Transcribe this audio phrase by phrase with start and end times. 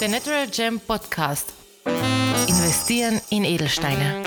[0.00, 1.52] Der Natural Gem Podcast.
[2.46, 4.22] Investieren in Edelsteine.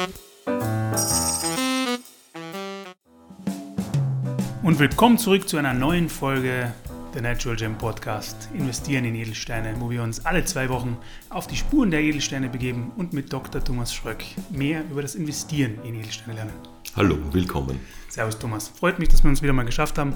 [4.63, 6.73] Und willkommen zurück zu einer neuen Folge
[7.13, 8.49] der Natural Gem Podcast.
[8.53, 10.97] Investieren in Edelsteine, wo wir uns alle zwei Wochen
[11.29, 13.63] auf die Spuren der Edelsteine begeben und mit Dr.
[13.63, 16.53] Thomas Schröck mehr über das Investieren in Edelsteine lernen.
[16.97, 17.79] Hallo, willkommen.
[18.09, 18.67] Servus Thomas.
[18.67, 20.15] Freut mich, dass wir uns wieder mal geschafft haben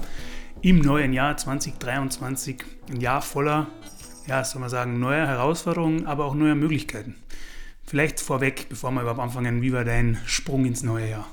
[0.60, 2.62] im neuen Jahr 2023.
[2.90, 3.68] Ein Jahr voller,
[4.26, 7.14] ja, soll man sagen, neuer Herausforderungen, aber auch neuer Möglichkeiten.
[7.86, 11.26] Vielleicht vorweg, bevor wir überhaupt anfangen, wie war dein Sprung ins neue Jahr?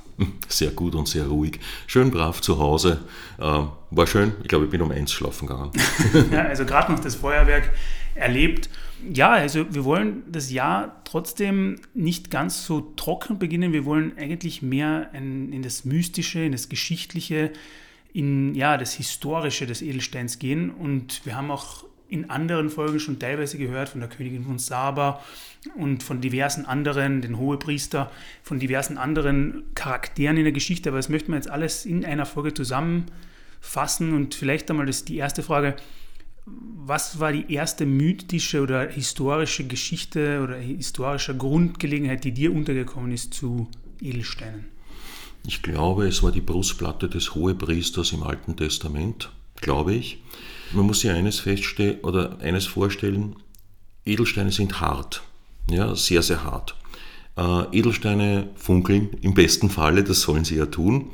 [0.47, 1.59] Sehr gut und sehr ruhig.
[1.88, 3.03] Schön brav zu Hause.
[3.39, 4.33] Äh, war schön.
[4.43, 5.71] Ich glaube, ich bin um eins schlafen gegangen.
[6.31, 7.71] ja, also gerade noch das Feuerwerk
[8.13, 8.69] erlebt.
[9.11, 13.73] Ja, also wir wollen das Jahr trotzdem nicht ganz so trocken beginnen.
[13.73, 17.52] Wir wollen eigentlich mehr in, in das Mystische, in das Geschichtliche,
[18.13, 20.69] in ja, das Historische des Edelsteins gehen.
[20.69, 25.19] Und wir haben auch in anderen Folgen schon teilweise gehört von der Königin von Saba
[25.75, 28.11] und von diversen anderen, den Hohepriester,
[28.44, 30.89] von diversen anderen Charakteren in der Geschichte.
[30.89, 34.14] Aber das möchten wir jetzt alles in einer Folge zusammenfassen.
[34.14, 35.75] Und vielleicht einmal das, die erste Frage.
[36.45, 43.33] Was war die erste mythische oder historische Geschichte oder historische Grundgelegenheit, die dir untergekommen ist
[43.33, 43.70] zu
[44.02, 44.66] Edelsteinen?
[45.48, 50.22] Ich glaube, es war die Brustplatte des Hohepriesters im Alten Testament, glaube ich.
[50.72, 53.36] Man muss sich eines feststellen oder eines vorstellen:
[54.06, 55.23] Edelsteine sind hart,
[55.70, 56.75] ja, sehr, sehr hart.
[57.38, 61.11] Äh, Edelsteine funkeln im besten Falle, das sollen sie ja tun.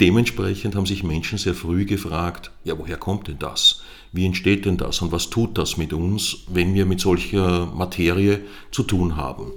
[0.00, 3.82] Dementsprechend haben sich Menschen sehr früh gefragt, ja, woher kommt denn das?
[4.12, 8.40] Wie entsteht denn das und was tut das mit uns, wenn wir mit solcher Materie
[8.70, 9.52] zu tun haben?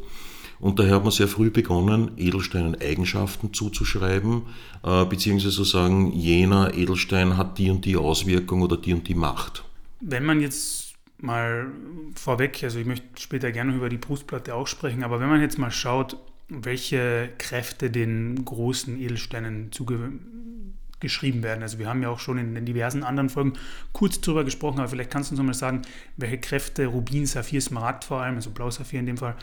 [0.63, 4.43] Und daher hat man sehr früh begonnen, Edelsteinen Eigenschaften zuzuschreiben,
[4.83, 9.13] äh, beziehungsweise zu sagen, jener Edelstein hat die und die Auswirkung oder die und die
[9.13, 9.65] Macht.
[9.99, 11.69] Wenn man jetzt mal
[12.15, 15.57] vorweg, also ich möchte später gerne über die Brustplatte auch sprechen, aber wenn man jetzt
[15.57, 16.15] mal schaut,
[16.47, 21.61] welche Kräfte den großen Edelsteinen zugeschrieben werden.
[21.61, 23.53] Also wir haben ja auch schon in den diversen anderen Folgen
[23.91, 25.81] kurz darüber gesprochen, aber vielleicht kannst du uns noch mal sagen,
[26.15, 29.35] welche Kräfte Rubin, Saphir, Smaragd vor allem, also Blau-Saphir in dem Fall,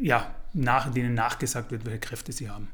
[0.00, 2.68] ja, nach, denen nachgesagt wird, welche Kräfte sie haben.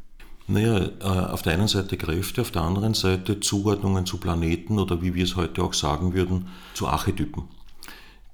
[0.49, 5.01] Naja, äh, auf der einen Seite Kräfte, auf der anderen Seite Zuordnungen zu Planeten oder
[5.03, 7.45] wie wir es heute auch sagen würden, zu Archetypen.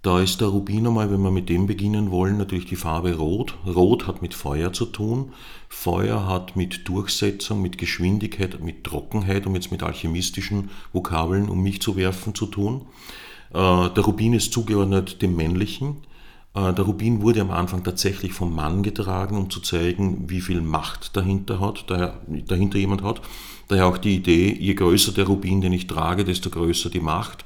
[0.02, 3.56] Da ist der Rubin einmal, wenn wir mit dem beginnen wollen, natürlich die Farbe Rot.
[3.66, 5.32] Rot hat mit Feuer zu tun.
[5.68, 11.82] Feuer hat mit Durchsetzung, mit Geschwindigkeit, mit Trockenheit, um jetzt mit alchemistischen Vokabeln um mich
[11.82, 12.86] zu werfen, zu tun.
[13.50, 13.54] Äh,
[13.90, 15.96] der Rubin ist zugeordnet dem Männlichen.
[16.58, 20.60] Äh, der Rubin wurde am Anfang tatsächlich vom Mann getragen, um zu zeigen, wie viel
[20.60, 23.20] Macht dahinter, hat, dahinter jemand hat.
[23.68, 27.44] Daher auch die Idee, je größer der Rubin, den ich trage, desto größer die Macht.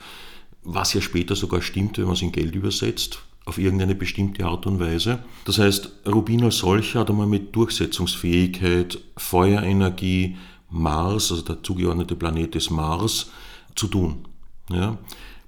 [0.63, 4.67] Was ja später sogar stimmt, wenn man es in Geld übersetzt, auf irgendeine bestimmte Art
[4.67, 5.19] und Weise.
[5.45, 10.37] Das heißt, Rubin als solcher hat einmal mit Durchsetzungsfähigkeit, Feuerenergie,
[10.71, 13.31] Mars, also der zugeordnete Planet des Mars,
[13.75, 14.27] zu tun.
[14.71, 14.99] Ja.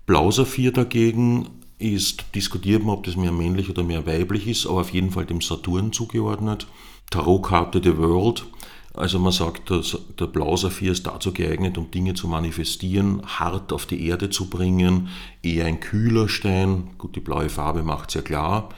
[0.07, 1.47] Blausaphir dagegen
[1.79, 5.41] ist diskutierbar, ob das mehr männlich oder mehr weiblich ist, aber auf jeden Fall dem
[5.41, 6.67] Saturn zugeordnet.
[7.11, 8.47] Tarotkarte The World.
[8.95, 13.87] Also man sagt, dass der Blausaphir ist dazu geeignet, um Dinge zu manifestieren, hart auf
[13.87, 15.09] die Erde zu bringen,
[15.43, 16.91] eher ein kühler Stein.
[16.97, 18.69] Gut, die blaue Farbe macht es ja klar.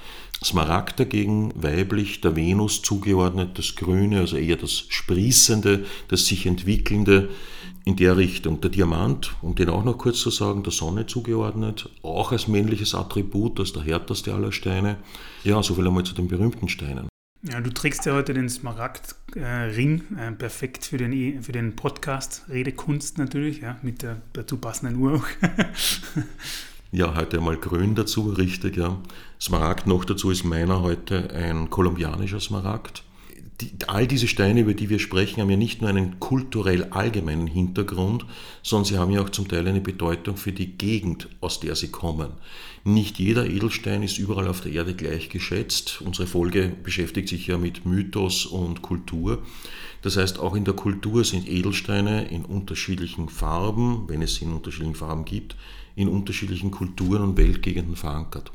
[0.43, 7.29] Smaragd dagegen weiblich, der Venus zugeordnet, das Grüne, also eher das Sprießende, das sich Entwickelnde
[7.87, 8.61] in der Richtung.
[8.61, 12.95] Der Diamant, um den auch noch kurz zu sagen, der Sonne zugeordnet, auch als männliches
[12.95, 14.99] Attribut, als der härteste aller Steine.
[15.45, 17.09] Ja, soviel einmal zu den berühmten Steinen.
[17.43, 22.45] Ja, du trägst ja heute den Smaragd-Ring, äh, perfekt für den, e, für den Podcast,
[22.49, 25.27] Redekunst natürlich, ja, mit der dazu passenden Uhr auch.
[26.93, 28.97] Ja, heute einmal grün dazu, richtig, ja.
[29.41, 33.03] Smaragd noch dazu ist meiner heute ein kolumbianischer Smaragd.
[33.61, 37.47] Die, all diese Steine, über die wir sprechen, haben ja nicht nur einen kulturell allgemeinen
[37.47, 38.27] Hintergrund,
[38.63, 41.89] sondern sie haben ja auch zum Teil eine Bedeutung für die Gegend, aus der sie
[41.89, 42.33] kommen.
[42.85, 46.03] Nicht jeder Edelstein ist überall auf der Erde gleich geschätzt.
[46.05, 49.43] Unsere Folge beschäftigt sich ja mit Mythos und Kultur.
[50.03, 54.53] Das heißt, auch in der Kultur sind Edelsteine in unterschiedlichen Farben, wenn es sie in
[54.53, 55.57] unterschiedlichen Farben gibt,
[55.97, 58.53] in unterschiedlichen Kulturen und Weltgegenden verankert.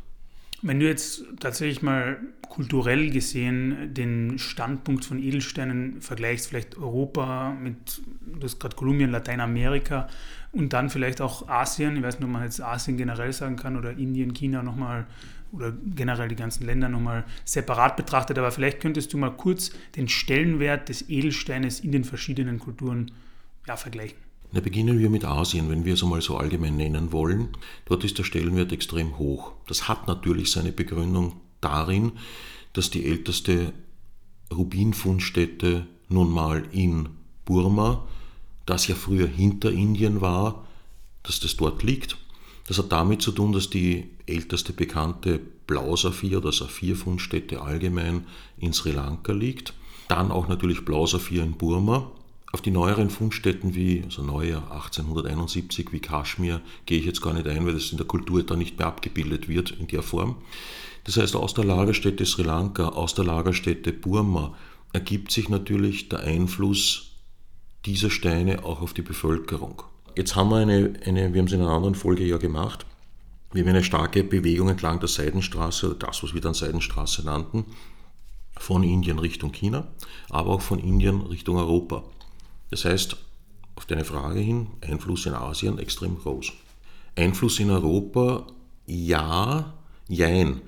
[0.64, 8.02] Wenn du jetzt tatsächlich mal kulturell gesehen den Standpunkt von Edelsteinen vergleichst, vielleicht Europa mit,
[8.26, 10.08] du hast gerade Kolumbien, Lateinamerika
[10.52, 13.78] und dann vielleicht auch Asien, ich weiß nicht, ob man jetzt Asien generell sagen kann
[13.78, 15.08] oder Indien, China nochmal
[15.52, 20.08] oder generell die ganzen Länder nochmal separat betrachtet, aber vielleicht könntest du mal kurz den
[20.10, 23.12] Stellenwert des Edelsteines in den verschiedenen Kulturen
[23.68, 24.18] ja, vergleichen.
[24.54, 27.50] Na, beginnen wir mit Asien, wenn wir es einmal so allgemein nennen wollen.
[27.86, 29.54] Dort ist der Stellenwert extrem hoch.
[29.68, 32.14] Das hat natürlich seine Begründung darin,
[32.74, 33.72] dass die älteste
[34.52, 37.10] Rubinfundstätte nun mal in
[37.46, 38.06] Burma,
[38.66, 40.68] das ja früher hinter Indien war,
[41.24, 42.18] dass das dort liegt.
[42.68, 48.26] Das hat damit zu tun, dass die älteste bekannte Blausaphir oder Saphirfundstätte allgemein
[48.58, 49.74] in Sri Lanka liegt.
[50.10, 52.12] Dann auch natürlich Blausaphir in Burma.
[52.54, 57.48] Auf die neueren Fundstätten wie, also Neujahr 1871 wie Kaschmir, gehe ich jetzt gar nicht
[57.48, 60.36] ein, weil das in der Kultur da nicht mehr abgebildet wird in der Form.
[61.06, 64.54] Das heißt, aus der Lagerstätte Sri Lanka, aus der Lagerstätte Burma
[64.94, 67.12] ergibt sich natürlich der Einfluss
[67.86, 69.84] dieser Steine auch auf die Bevölkerung.
[70.16, 72.86] Jetzt haben wir eine, eine wir haben es in einer anderen Folge ja gemacht,
[73.54, 77.66] wir haben eine starke Bewegung entlang der Seidenstraße, das, was wir dann Seidenstraße nannten,
[78.58, 79.88] von Indien Richtung China,
[80.30, 82.04] aber auch von Indien Richtung Europa.
[82.72, 83.18] Das heißt,
[83.76, 86.52] auf deine Frage hin, Einfluss in Asien extrem groß.
[87.16, 88.48] Einfluss in Europa,
[88.88, 89.74] ja,
[90.08, 90.62] jein.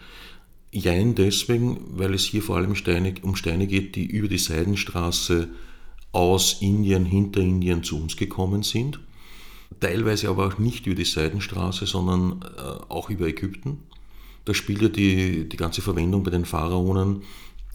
[0.71, 5.49] Jein deswegen, weil es hier vor allem Steine, um Steine geht, die über die Seidenstraße
[6.11, 8.99] aus Indien, hinter Indien zu uns gekommen sind.
[9.79, 13.79] Teilweise aber auch nicht über die Seidenstraße, sondern äh, auch über Ägypten.
[14.45, 17.23] Da spielt ja die, die ganze Verwendung bei den Pharaonen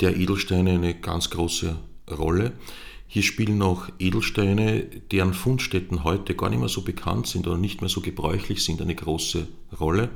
[0.00, 1.76] der Edelsteine eine ganz große
[2.10, 2.52] Rolle.
[3.10, 7.80] Hier spielen auch Edelsteine, deren Fundstätten heute gar nicht mehr so bekannt sind oder nicht
[7.80, 9.48] mehr so gebräuchlich sind, eine große
[9.80, 10.10] Rolle.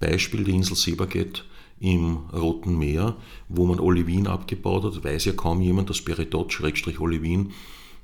[0.00, 1.44] Beispiel die Insel Sebaget
[1.78, 3.16] im Roten Meer,
[3.48, 7.52] wo man Olivin abgebaut hat, weiß ja kaum jemand, dass Peritot-Olivin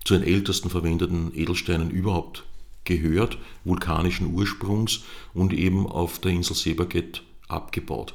[0.05, 2.45] zu den ältesten verwendeten Edelsteinen überhaupt
[2.85, 8.13] gehört, vulkanischen Ursprungs und eben auf der Insel Sebaget abgebaut.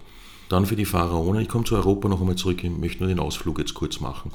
[0.49, 3.19] Dann für die Pharaonen, ich komme zu Europa noch einmal zurück, ich möchte nur den
[3.19, 4.31] Ausflug jetzt kurz machen.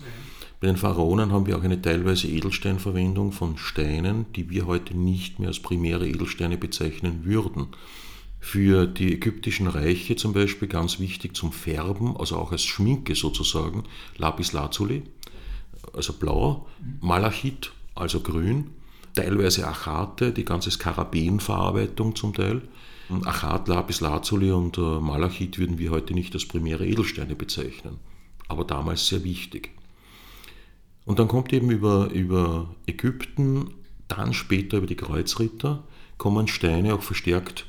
[0.60, 5.38] Bei den Pharaonen haben wir auch eine teilweise Edelsteinverwendung von Steinen, die wir heute nicht
[5.38, 7.68] mehr als primäre Edelsteine bezeichnen würden.
[8.40, 13.84] Für die ägyptischen Reiche zum Beispiel ganz wichtig zum Färben, also auch als Schminke sozusagen,
[14.16, 15.04] Lapis Lazuli,
[15.92, 16.66] also blau,
[17.00, 18.70] Malachit, also grün,
[19.14, 22.62] teilweise Achate, die ganze Skarabenverarbeitung zum Teil,
[23.24, 27.98] Achat, Lapis Lazuli und äh, Malachit würden wir heute nicht als primäre Edelsteine bezeichnen,
[28.48, 29.77] aber damals sehr wichtig.
[31.08, 33.70] Und dann kommt eben über, über Ägypten,
[34.08, 35.82] dann später über die Kreuzritter,
[36.18, 37.66] kommen Steine auch verstärkt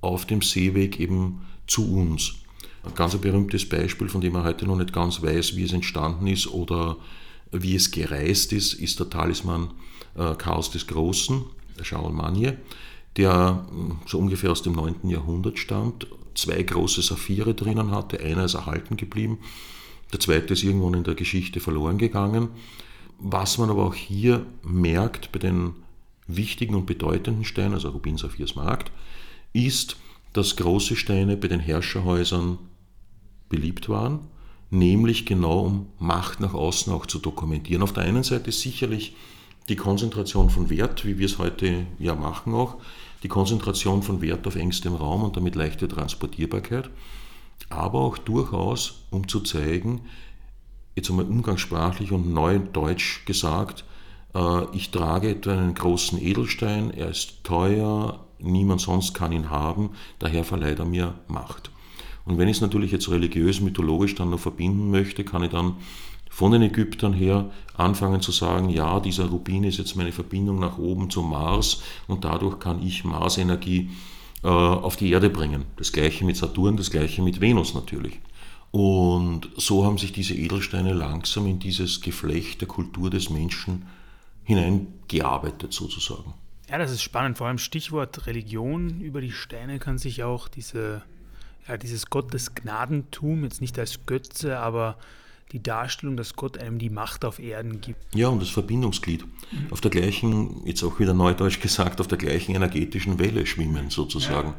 [0.00, 2.36] auf dem Seeweg eben zu uns.
[2.82, 6.26] Ein ganz berühmtes Beispiel, von dem man heute noch nicht ganz weiß, wie es entstanden
[6.26, 6.96] ist oder
[7.52, 9.70] wie es gereist ist, ist der Talisman
[10.14, 11.44] äh, Chaos des Großen,
[11.76, 12.56] der Charles Magne
[13.16, 15.08] der hm, so ungefähr aus dem 9.
[15.08, 19.38] Jahrhundert stammt, zwei große Saphire drinnen hatte, einer ist erhalten geblieben,
[20.12, 22.48] der zweite ist irgendwann in der Geschichte verloren gegangen.
[23.18, 25.74] Was man aber auch hier merkt bei den
[26.26, 28.90] wichtigen und bedeutenden Steinen, also Rubin, Saphir, Smaragd,
[29.52, 29.96] ist,
[30.32, 32.58] dass große Steine bei den Herrscherhäusern
[33.48, 34.20] beliebt waren,
[34.70, 37.82] nämlich genau um Macht nach außen auch zu dokumentieren.
[37.82, 39.16] Auf der einen Seite sicherlich
[39.68, 42.76] die Konzentration von Wert, wie wir es heute ja machen auch,
[43.22, 46.88] die Konzentration von Wert auf engstem Raum und damit leichte Transportierbarkeit,
[47.70, 50.02] aber auch durchaus, um zu zeigen,
[50.94, 53.84] jetzt einmal umgangssprachlich und neudeutsch gesagt,
[54.34, 59.90] äh, ich trage etwa einen großen Edelstein, er ist teuer, niemand sonst kann ihn haben,
[60.18, 61.70] daher verleiht er mir Macht.
[62.26, 65.76] Und wenn ich es natürlich jetzt religiös, mythologisch dann noch verbinden möchte, kann ich dann
[66.28, 70.78] von den Ägyptern her anfangen zu sagen, ja, dieser Rubin ist jetzt meine Verbindung nach
[70.78, 73.90] oben zum Mars und dadurch kann ich Marsenergie
[74.42, 75.64] äh, auf die Erde bringen.
[75.76, 78.20] Das gleiche mit Saturn, das gleiche mit Venus natürlich.
[78.70, 83.86] Und so haben sich diese Edelsteine langsam in dieses Geflecht der Kultur des Menschen
[84.44, 86.34] hineingearbeitet sozusagen.
[86.68, 87.38] Ja, das ist spannend.
[87.38, 89.00] Vor allem Stichwort Religion.
[89.00, 91.02] Über die Steine kann sich auch diese,
[91.66, 94.96] ja, dieses Gottesgnadentum, jetzt nicht als Götze, aber
[95.52, 98.14] die Darstellung, dass Gott einem die Macht auf Erden gibt.
[98.14, 99.24] Ja, und das Verbindungsglied.
[99.24, 99.66] Mhm.
[99.70, 104.54] Auf der gleichen, jetzt auch wieder neudeutsch gesagt, auf der gleichen energetischen Welle schwimmen sozusagen.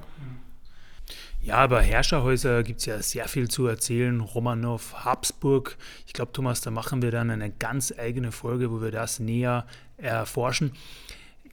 [1.43, 4.19] Ja, aber Herrscherhäuser gibt es ja sehr viel zu erzählen.
[4.21, 5.75] Romanov, Habsburg.
[6.05, 9.65] Ich glaube, Thomas, da machen wir dann eine ganz eigene Folge, wo wir das näher
[9.97, 10.73] erforschen.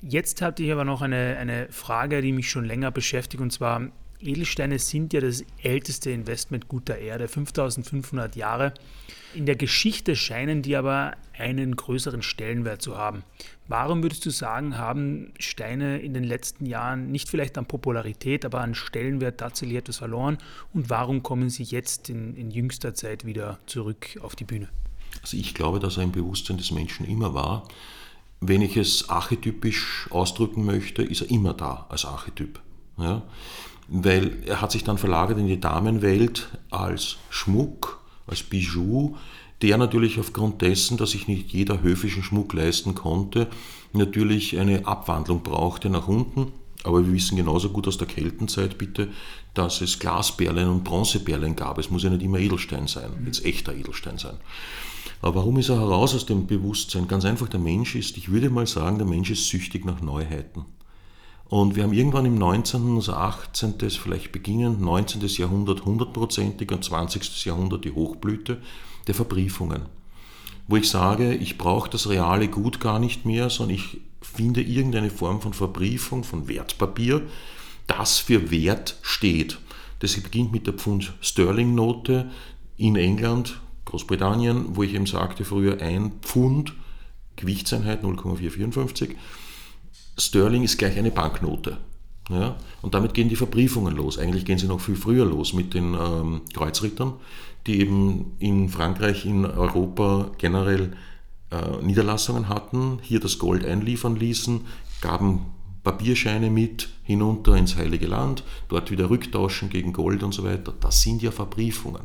[0.02, 3.90] Jetzt hatte ich aber noch eine, eine Frage, die mich schon länger beschäftigt, und zwar
[4.20, 8.74] Edelsteine sind ja das älteste Investmentgut der Erde, 5500 Jahre.
[9.34, 13.22] In der Geschichte scheinen die aber einen größeren Stellenwert zu haben.
[13.68, 18.60] Warum würdest du sagen, haben Steine in den letzten Jahren nicht vielleicht an Popularität, aber
[18.60, 20.38] an Stellenwert tatsächlich etwas verloren?
[20.72, 24.68] Und warum kommen sie jetzt in, in jüngster Zeit wieder zurück auf die Bühne?
[25.22, 27.68] Also ich glaube, dass er im Bewusstsein des Menschen immer war.
[28.40, 32.60] wenn ich es archetypisch ausdrücken möchte, ist er immer da als Archetyp.
[32.96, 33.22] Ja?
[33.88, 39.16] Weil er hat sich dann verlagert in die Damenwelt als Schmuck, als Bijou,
[39.62, 43.48] der natürlich aufgrund dessen, dass sich nicht jeder höfischen Schmuck leisten konnte,
[43.92, 46.52] natürlich eine Abwandlung brauchte nach unten.
[46.84, 49.08] Aber wir wissen genauso gut aus der Keltenzeit bitte,
[49.54, 51.78] dass es Glasperlen und Bronzeperlen gab.
[51.78, 54.36] Es muss ja nicht immer Edelstein sein, jetzt echter Edelstein sein.
[55.20, 57.08] Aber warum ist er heraus aus dem Bewusstsein?
[57.08, 60.66] Ganz einfach, der Mensch ist, ich würde mal sagen, der Mensch ist süchtig nach Neuheiten.
[61.48, 65.26] Und wir haben irgendwann im 19., also 18., vielleicht beginnend 19.
[65.26, 67.44] Jahrhundert hundertprozentig und 20.
[67.46, 68.60] Jahrhundert die Hochblüte
[69.06, 69.86] der Verbriefungen.
[70.66, 75.10] Wo ich sage, ich brauche das reale Gut gar nicht mehr, sondern ich finde irgendeine
[75.10, 77.22] Form von Verbriefung, von Wertpapier,
[77.86, 79.58] das für Wert steht.
[80.00, 82.30] Das beginnt mit der Pfund-Sterling-Note
[82.76, 86.74] in England, Großbritannien, wo ich eben sagte früher ein Pfund,
[87.36, 89.16] Gewichtseinheit 0,454,
[90.18, 91.78] Sterling ist gleich eine Banknote.
[92.28, 92.56] Ja?
[92.82, 94.18] Und damit gehen die Verbriefungen los.
[94.18, 97.14] Eigentlich gehen sie noch viel früher los mit den ähm, Kreuzrittern,
[97.66, 100.92] die eben in Frankreich, in Europa generell
[101.50, 104.62] äh, Niederlassungen hatten, hier das Gold einliefern ließen,
[105.00, 105.46] gaben
[105.84, 110.74] Papierscheine mit hinunter ins Heilige Land, dort wieder rücktauschen gegen Gold und so weiter.
[110.80, 112.02] Das sind ja Verbriefungen.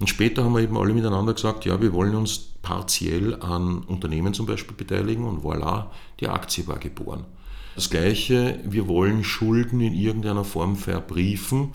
[0.00, 4.32] Und später haben wir eben alle miteinander gesagt, ja, wir wollen uns partiell an Unternehmen
[4.32, 5.86] zum Beispiel beteiligen und voilà,
[6.20, 7.26] die Aktie war geboren.
[7.74, 11.72] Das Gleiche, wir wollen Schulden in irgendeiner Form verbriefen.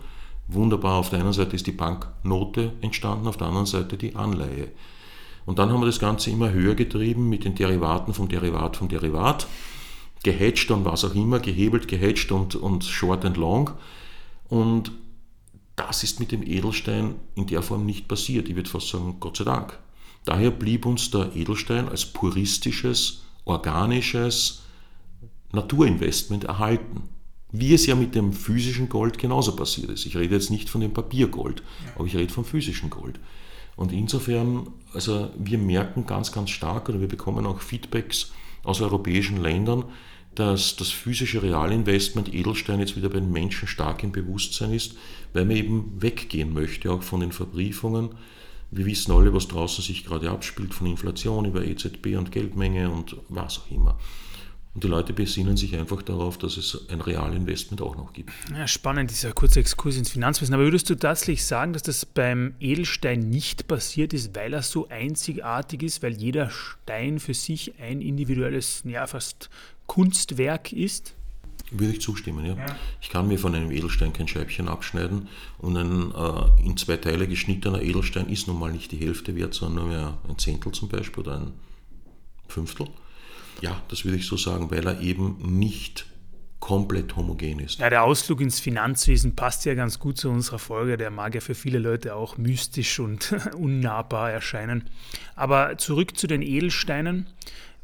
[0.47, 4.69] Wunderbar, auf der einen Seite ist die Banknote entstanden, auf der anderen Seite die Anleihe.
[5.45, 8.89] Und dann haben wir das Ganze immer höher getrieben mit den Derivaten vom Derivat vom
[8.89, 9.47] Derivat,
[10.23, 13.69] gehatcht und was auch immer, gehebelt, gehatcht und, und short and long.
[14.49, 14.91] Und
[15.87, 18.49] das ist mit dem Edelstein in der Form nicht passiert.
[18.49, 19.77] Ich würde fast sagen, Gott sei Dank.
[20.25, 24.63] Daher blieb uns der Edelstein als puristisches, organisches
[25.51, 27.03] Naturinvestment erhalten.
[27.51, 30.05] Wie es ja mit dem physischen Gold genauso passiert ist.
[30.05, 31.63] Ich rede jetzt nicht von dem Papiergold,
[31.95, 33.19] aber ich rede vom physischen Gold.
[33.75, 38.31] Und insofern, also wir merken ganz, ganz stark oder wir bekommen auch Feedbacks
[38.63, 39.85] aus europäischen Ländern,
[40.35, 44.95] dass das physische Realinvestment Edelstein jetzt wieder bei den Menschen stark im Bewusstsein ist,
[45.33, 48.09] weil man eben weggehen möchte, auch von den Verbriefungen.
[48.71, 53.15] Wir wissen alle, was draußen sich gerade abspielt, von Inflation über EZB und Geldmenge und
[53.29, 53.97] was auch immer.
[54.75, 58.29] Und die Leute besinnen sich einfach darauf, dass es ein Realinvestment auch noch gibt.
[58.53, 60.53] Ja, spannend, dieser kurze Exkurs ins Finanzwissen.
[60.53, 64.89] Aber würdest du tatsächlich sagen, dass das beim Edelstein nicht passiert ist, weil er so
[64.89, 69.49] einzigartig ist, weil jeder Stein für sich ein individuelles, ja fast
[69.87, 71.13] Kunstwerk ist?
[71.71, 72.55] Würde ich zustimmen, ja.
[72.55, 72.75] ja.
[73.01, 75.27] Ich kann mir von einem Edelstein kein Scheibchen abschneiden
[75.57, 79.53] und ein äh, in zwei Teile geschnittener Edelstein ist nun mal nicht die Hälfte wert,
[79.53, 81.53] sondern nur mehr ein Zehntel zum Beispiel oder ein
[82.47, 82.87] Fünftel.
[83.61, 86.05] Ja, das würde ich so sagen, weil er eben nicht
[86.59, 87.79] komplett homogen ist.
[87.79, 90.97] Ja, der Ausflug ins Finanzwesen passt ja ganz gut zu unserer Folge.
[90.97, 94.89] Der mag ja für viele Leute auch mystisch und unnahbar erscheinen.
[95.35, 97.27] Aber zurück zu den Edelsteinen.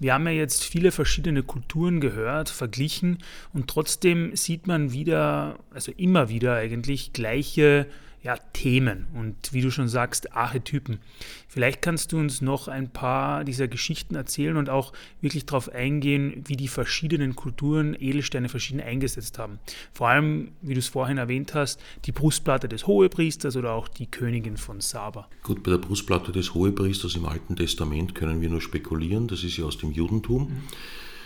[0.02, 3.20] Wir haben ja jetzt viele verschiedene Kulturen gehört, verglichen
[3.54, 7.86] und trotzdem sieht man wieder, also immer wieder eigentlich gleiche
[8.24, 11.00] ja, Themen und wie du schon sagst, Archetypen.
[11.48, 16.44] Vielleicht kannst du uns noch ein paar dieser Geschichten erzählen und auch wirklich darauf eingehen,
[16.46, 19.60] wie die verschiedenen Kulturen Edelsteine verschieden eingesetzt haben.
[19.92, 24.06] Vor allem, wie du es vorhin erwähnt hast, die Brustplatte des Hohepriesters oder auch die
[24.06, 25.28] Königin von Saba.
[25.42, 29.58] Gut, bei der Brustplatte des Hohepriesters im Alten Testament können wir nur spekulieren, das ist
[29.58, 30.44] ja aus dem Judentum.
[30.44, 30.62] Mhm.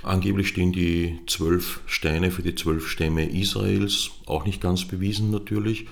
[0.04, 5.88] Angeblich stehen die zwölf Steine für die zwölf Stämme Israels, auch nicht ganz bewiesen natürlich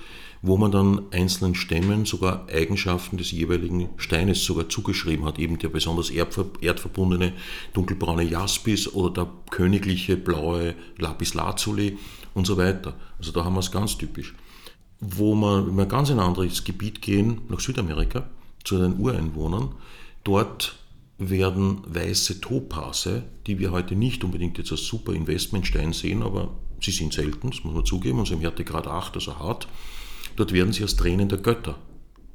[0.46, 5.70] wo man dann einzelnen Stämmen sogar Eigenschaften des jeweiligen Steines sogar zugeschrieben hat, eben der
[5.70, 7.32] besonders erdverbundene
[7.72, 11.96] dunkelbraune Jaspis oder der königliche blaue Lapis Lazuli
[12.34, 12.94] und so weiter.
[13.16, 14.34] Also da haben wir es ganz typisch.
[15.00, 18.28] Wo wir, wenn wir ganz in ein anderes Gebiet gehen, nach Südamerika,
[18.64, 19.74] zu den Ureinwohnern,
[20.24, 20.76] dort
[21.16, 26.50] werden weiße Topase, die wir heute nicht unbedingt jetzt als super Investmentstein sehen, aber
[26.82, 29.68] sie sind selten, das muss man zugeben, und sie haben Härtegrad 8, also hart,
[30.36, 31.78] Dort werden sie als Tränen der Götter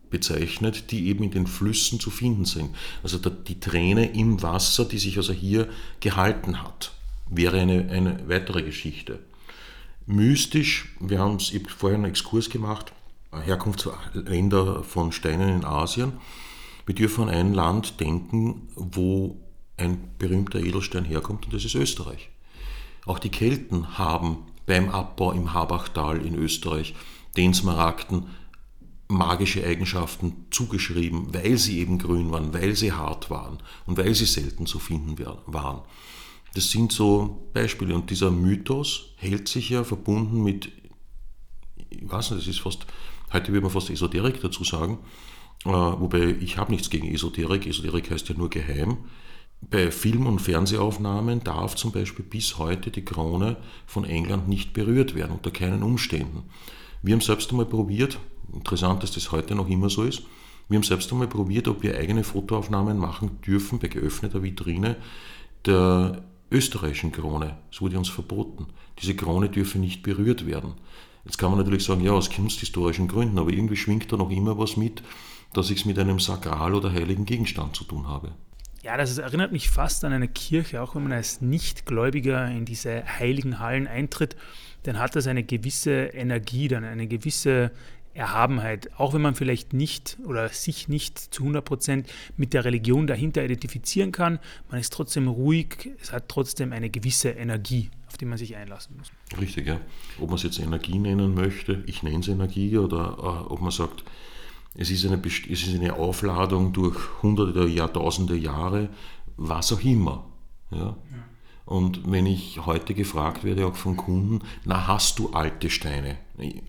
[0.09, 2.75] bezeichnet, die eben in den Flüssen zu finden sind.
[3.03, 6.93] Also die Träne im Wasser, die sich also hier gehalten hat,
[7.29, 9.19] wäre eine, eine weitere Geschichte.
[10.05, 12.91] Mystisch, wir haben es vorher einen Exkurs gemacht,
[13.31, 16.13] Herkunftsländer von Steinen in Asien.
[16.87, 19.37] Wir dürfen an ein Land denken, wo
[19.77, 22.29] ein berühmter Edelstein herkommt und das ist Österreich.
[23.05, 26.95] Auch die Kelten haben beim Abbau im Habachtal in Österreich
[27.37, 28.27] den Smaragden
[29.07, 33.57] magische Eigenschaften zugeschrieben, weil sie eben grün waren, weil sie hart waren
[33.87, 35.15] und weil sie selten zu finden
[35.47, 35.81] waren.
[36.53, 40.71] Das sind so Beispiele und dieser Mythos hält sich ja verbunden mit,
[41.89, 42.85] ich weiß nicht, das ist fast,
[43.33, 44.99] heute würde man fast Esoterik dazu sagen,
[45.65, 48.97] äh, wobei ich habe nichts gegen Esoterik, Esoterik heißt ja nur geheim.
[49.61, 55.15] Bei Film- und Fernsehaufnahmen darf zum Beispiel bis heute die Krone von England nicht berührt
[55.15, 56.43] werden, unter keinen Umständen.
[57.01, 58.19] Wir haben selbst einmal probiert,
[58.53, 60.23] interessant, dass das heute noch immer so ist,
[60.69, 64.97] wir haben selbst einmal probiert, ob wir eigene Fotoaufnahmen machen dürfen bei geöffneter Vitrine
[65.65, 67.57] der österreichischen Krone.
[67.71, 68.67] Es wurde uns verboten.
[69.01, 70.73] Diese Krone dürfe nicht berührt werden.
[71.25, 74.57] Jetzt kann man natürlich sagen, ja, aus kunsthistorischen Gründen, aber irgendwie schwingt da noch immer
[74.57, 75.01] was mit,
[75.53, 78.31] dass ich es mit einem sakral oder heiligen Gegenstand zu tun habe.
[78.83, 83.03] Ja, das erinnert mich fast an eine Kirche, auch wenn man als Nichtgläubiger in diese
[83.19, 84.37] heiligen Hallen eintritt,
[84.83, 87.71] dann hat das eine gewisse Energie, dann eine gewisse
[88.13, 93.07] Erhabenheit, auch wenn man vielleicht nicht oder sich nicht zu 100 Prozent mit der Religion
[93.07, 98.25] dahinter identifizieren kann, man ist trotzdem ruhig, es hat trotzdem eine gewisse Energie, auf die
[98.25, 99.11] man sich einlassen muss.
[99.39, 99.79] Richtig, ja.
[100.19, 103.71] Ob man es jetzt Energie nennen möchte, ich nenne es Energie, oder äh, ob man
[103.71, 104.03] sagt,
[104.75, 108.89] es ist, eine, es ist eine Aufladung durch hunderte, Jahrtausende Jahre,
[109.37, 110.25] was auch immer.
[110.71, 110.77] Ja?
[110.77, 110.95] ja.
[111.69, 116.17] Und wenn ich heute gefragt werde, auch von Kunden, na hast du alte Steine?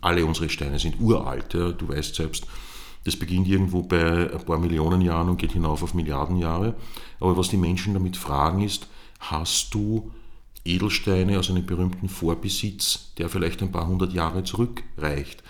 [0.03, 2.47] Alle unsere Steine sind uralt, ja, du weißt selbst.
[3.05, 6.75] Das beginnt irgendwo bei ein paar Millionen Jahren und geht hinauf auf Milliarden Jahre.
[7.19, 8.89] Aber was die Menschen damit fragen ist,
[9.21, 10.11] hast du
[10.67, 15.43] Edelsteine aus einem berühmten Vorbesitz, der vielleicht ein paar hundert Jahre zurückreicht?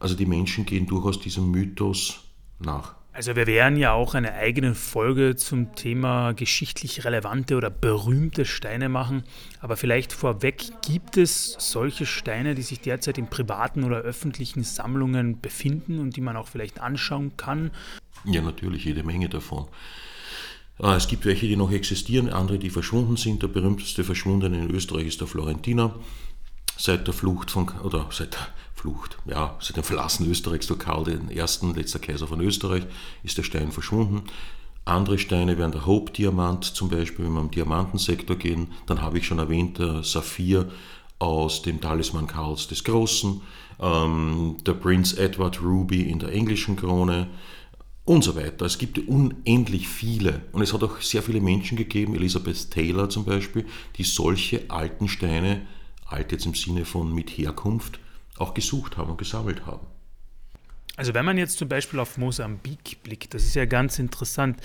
[0.00, 2.24] Also die Menschen gehen durchaus diesem Mythos
[2.58, 2.95] nach.
[3.16, 8.90] Also wir werden ja auch eine eigene Folge zum Thema geschichtlich relevante oder berühmte Steine
[8.90, 9.22] machen.
[9.58, 15.40] Aber vielleicht vorweg, gibt es solche Steine, die sich derzeit in privaten oder öffentlichen Sammlungen
[15.40, 17.70] befinden und die man auch vielleicht anschauen kann?
[18.26, 19.66] Ja, natürlich, jede Menge davon.
[20.78, 23.42] Äh, es gibt welche, die noch existieren, andere, die verschwunden sind.
[23.42, 25.94] Der berühmteste verschwundene in Österreich ist der Florentiner.
[26.76, 28.36] Seit der Flucht von, oder seit
[28.76, 29.18] Flucht.
[29.24, 31.18] Ja, seit dem Verlassen Österreichs durch Karl I.,
[31.74, 32.84] letzter Kaiser von Österreich,
[33.24, 34.24] ist der Stein verschwunden.
[34.84, 38.68] Andere Steine wären der Hope-Diamant zum Beispiel, wenn wir im Diamantensektor gehen.
[38.86, 40.70] Dann habe ich schon erwähnt, der Saphir
[41.18, 43.40] aus dem Talisman Karls des Großen,
[43.80, 47.28] ähm, der Prince Edward Ruby in der englischen Krone
[48.04, 48.66] und so weiter.
[48.66, 50.42] Es gibt unendlich viele.
[50.52, 55.08] Und es hat auch sehr viele Menschen gegeben, Elizabeth Taylor zum Beispiel, die solche alten
[55.08, 55.62] Steine,
[56.04, 57.98] alt jetzt im Sinne von mit Herkunft,
[58.38, 59.86] auch gesucht haben und gesammelt haben.
[60.96, 64.60] Also wenn man jetzt zum Beispiel auf Mosambik blickt, das ist ja ganz interessant.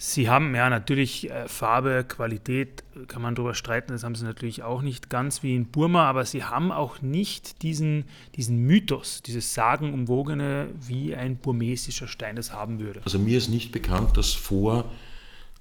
[0.00, 4.62] Sie haben ja natürlich äh, Farbe, Qualität, kann man darüber streiten, das haben sie natürlich
[4.62, 8.04] auch nicht ganz wie in Burma, aber sie haben auch nicht diesen,
[8.36, 13.00] diesen Mythos, dieses sagenumwogene, wie ein burmesischer Stein das haben würde.
[13.04, 14.88] Also mir ist nicht bekannt, dass vor,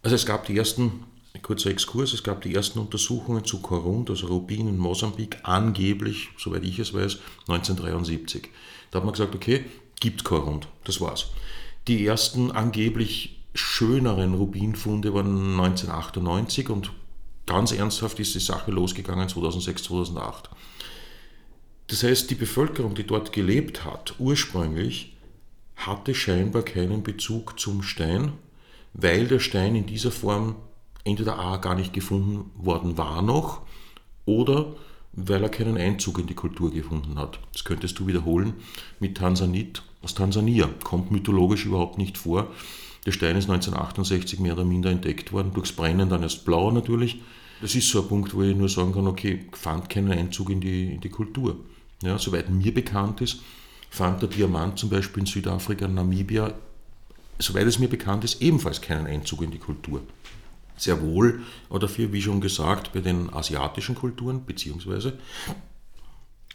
[0.03, 1.03] also es gab die ersten
[1.37, 6.29] ein kurzer Exkurs, es gab die ersten Untersuchungen zu Korund, also Rubin in Mosambik, angeblich,
[6.37, 8.49] soweit ich es weiß, 1973.
[8.91, 9.65] Da hat man gesagt, okay,
[9.99, 11.27] gibt Korund, das war's.
[11.87, 16.91] Die ersten angeblich schöneren Rubinfunde waren 1998 und
[17.45, 20.49] ganz ernsthaft ist die Sache losgegangen 2006, 2008.
[21.87, 25.15] Das heißt, die Bevölkerung, die dort gelebt hat, ursprünglich,
[25.75, 28.33] hatte scheinbar keinen Bezug zum Stein,
[28.93, 30.55] weil der Stein in dieser Form
[31.07, 33.61] entweder A gar nicht gefunden worden war noch
[34.25, 34.75] oder
[35.13, 37.39] weil er keinen Einzug in die Kultur gefunden hat.
[37.51, 38.53] Das könntest du wiederholen
[38.99, 40.69] mit Tansanit aus Tansania.
[40.83, 42.51] Kommt mythologisch überhaupt nicht vor.
[43.05, 47.21] Der Stein ist 1968 mehr oder minder entdeckt worden, durchs Brennen dann erst blau natürlich.
[47.61, 50.61] Das ist so ein Punkt, wo ich nur sagen kann, okay, fand keinen Einzug in
[50.61, 51.55] die, in die Kultur.
[52.03, 53.41] Ja, soweit mir bekannt ist,
[53.89, 56.53] fand der Diamant zum Beispiel in Südafrika, Namibia,
[57.39, 60.01] soweit es mir bekannt ist, ebenfalls keinen Einzug in die Kultur
[60.77, 65.17] sehr wohl dafür, wie schon gesagt, bei den asiatischen Kulturen, beziehungsweise,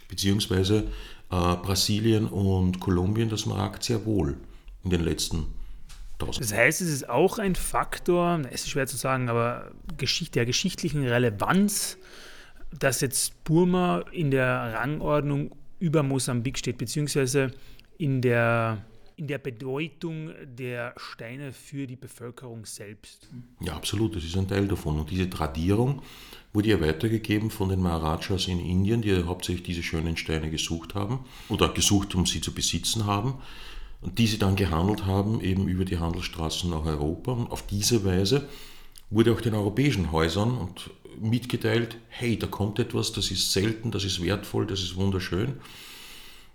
[0.07, 0.87] beziehungsweise
[1.29, 4.37] äh, Brasilien und Kolumbien das Markt sehr wohl
[4.83, 5.47] in den letzten
[6.19, 10.33] tausend Das heißt, es ist auch ein Faktor, es ist schwer zu sagen, aber Geschichte,
[10.33, 11.97] der geschichtlichen Relevanz,
[12.71, 17.51] dass jetzt Burma in der Rangordnung über Mosambik steht, beziehungsweise
[17.97, 18.83] in der
[19.15, 23.27] in der Bedeutung der Steine für die Bevölkerung selbst.
[23.59, 24.99] Ja, absolut, das ist ein Teil davon.
[24.99, 26.01] Und diese Tradierung
[26.53, 30.95] wurde ja weitergegeben von den Maharajas in Indien, die ja hauptsächlich diese schönen Steine gesucht
[30.95, 33.35] haben oder gesucht, um sie zu besitzen haben.
[34.01, 37.31] Und die sie dann gehandelt haben, eben über die Handelsstraßen nach Europa.
[37.31, 38.49] Und auf diese Weise
[39.09, 40.89] wurde auch den europäischen Häusern und
[41.21, 45.53] mitgeteilt, hey, da kommt etwas, das ist selten, das ist wertvoll, das ist wunderschön.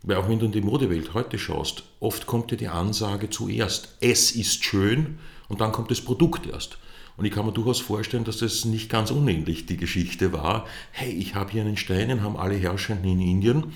[0.03, 3.97] Weil auch wenn du in die Modewelt heute schaust, oft kommt dir die Ansage zuerst,
[4.01, 6.79] es ist schön und dann kommt das Produkt erst.
[7.17, 10.67] Und ich kann mir durchaus vorstellen, dass das nicht ganz unähnlich die Geschichte war.
[10.93, 13.73] Hey, ich habe hier einen Stein, den haben alle Herrschenden in Indien.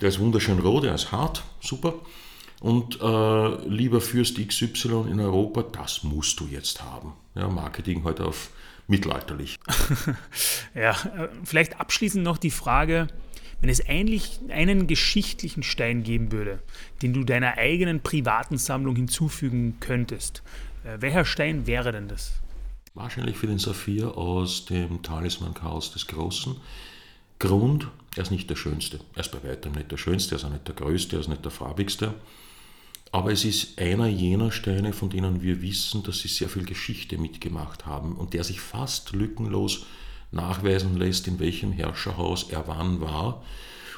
[0.00, 1.94] Der ist wunderschön rot, der ist hart, super.
[2.62, 7.12] Und äh, lieber Fürst XY in Europa, das musst du jetzt haben.
[7.34, 8.50] Ja, Marketing heute auf
[8.86, 9.58] mittelalterlich.
[10.74, 13.08] ja, äh, vielleicht abschließend noch die Frage,
[13.60, 16.62] wenn es eigentlich einen geschichtlichen Stein geben würde,
[17.02, 20.44] den du deiner eigenen privaten Sammlung hinzufügen könntest,
[20.84, 22.34] äh, welcher Stein wäre denn das?
[22.94, 26.54] Wahrscheinlich für den Saphir aus dem Talisman Chaos des Großen.
[27.40, 29.00] Grund, er ist nicht der Schönste.
[29.14, 31.28] Er ist bei weitem nicht der Schönste, er ist auch nicht der Größte, er ist
[31.28, 32.14] nicht der Farbigste.
[33.12, 37.18] Aber es ist einer jener Steine, von denen wir wissen, dass sie sehr viel Geschichte
[37.18, 39.84] mitgemacht haben und der sich fast lückenlos
[40.30, 43.44] nachweisen lässt, in welchem Herrscherhaus er wann war.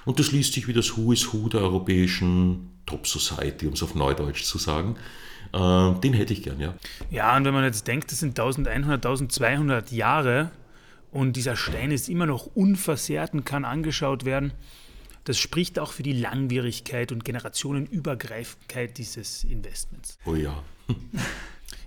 [0.05, 3.83] Und das liest sich wie das Who is Who der europäischen Top Society, um es
[3.85, 4.97] auf Neudeutsch zu sagen.
[5.53, 6.75] Äh, den hätte ich gern, ja.
[7.09, 10.51] Ja, und wenn man jetzt denkt, das sind 1100, 1200 Jahre
[11.13, 14.53] und dieser Stein ist immer noch unversehrt und kann angeschaut werden,
[15.25, 20.19] das spricht auch für die Langwierigkeit und Generationenübergreifendkeit dieses Investments.
[20.27, 20.63] Oh ja.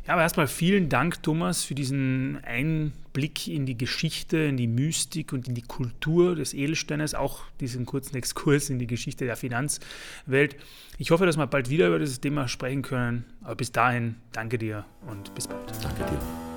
[0.08, 5.34] Ja, aber erstmal vielen Dank, Thomas, für diesen Einblick in die Geschichte, in die Mystik
[5.34, 10.56] und in die Kultur des Edelsteines, auch diesen kurzen Exkurs in die Geschichte der Finanzwelt.
[10.98, 13.26] Ich hoffe, dass wir bald wieder über dieses Thema sprechen können.
[13.44, 15.70] Aber bis dahin, danke dir und bis bald.
[15.84, 16.57] Danke dir.